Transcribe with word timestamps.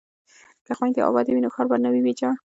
که 0.65 0.71
خویندې 0.77 1.01
ابادې 1.07 1.31
وي 1.33 1.41
نو 1.43 1.53
ښار 1.55 1.65
به 1.69 1.77
نه 1.83 1.89
وي 1.93 2.01
ویجاړ. 2.03 2.33